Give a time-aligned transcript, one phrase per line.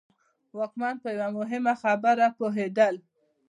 [0.57, 2.95] واکمن په یوه مهمه خبره پوهېدل.